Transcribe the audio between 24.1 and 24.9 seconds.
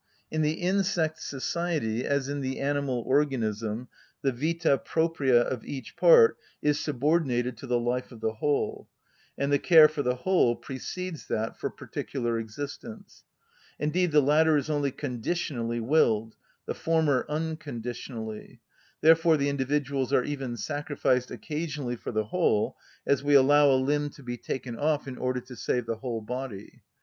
be taken